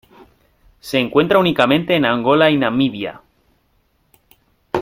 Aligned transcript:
Se 0.79 0.97
encuentra 0.97 1.37
únicamente 1.37 1.95
en 1.95 2.05
Angola 2.05 2.49
y 2.49 2.57
Namibia. 2.57 3.21